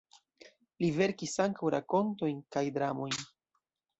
[0.83, 3.17] Li verkis ankaŭ rakontojn kaj dramojn.